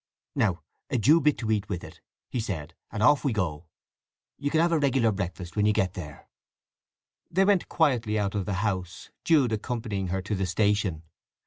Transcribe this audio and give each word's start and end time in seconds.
"Now 0.35 0.63
a 0.89 0.97
dew 0.97 1.21
bit 1.21 1.37
to 1.37 1.51
eat 1.51 1.69
with 1.69 1.83
it," 1.83 2.01
he 2.27 2.39
said; 2.39 2.73
"and 2.91 3.03
off 3.03 3.23
we 3.23 3.31
go. 3.33 3.67
You 4.39 4.49
can 4.49 4.59
have 4.59 4.71
a 4.71 4.79
regular 4.79 5.11
breakfast 5.11 5.55
when 5.55 5.67
you 5.67 5.73
get 5.73 5.93
there." 5.93 6.27
They 7.29 7.45
went 7.45 7.69
quietly 7.69 8.17
out 8.17 8.33
of 8.33 8.47
the 8.47 8.53
house, 8.65 9.11
Jude 9.23 9.51
accompanying 9.51 10.07
her 10.07 10.23
to 10.23 10.33
the 10.33 10.47
station. 10.47 11.03